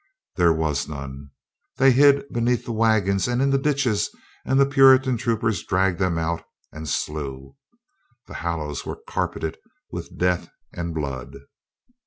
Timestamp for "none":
0.89-1.29